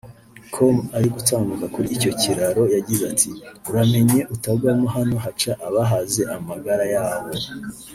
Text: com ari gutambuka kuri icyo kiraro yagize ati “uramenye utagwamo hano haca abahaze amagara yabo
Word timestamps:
com 0.53 0.75
ari 0.95 1.07
gutambuka 1.15 1.65
kuri 1.73 1.87
icyo 1.95 2.11
kiraro 2.21 2.63
yagize 2.75 3.03
ati 3.13 3.29
“uramenye 3.69 4.19
utagwamo 4.35 4.85
hano 4.95 5.15
haca 5.23 5.51
abahaze 5.67 6.21
amagara 6.37 6.85
yabo 6.95 7.29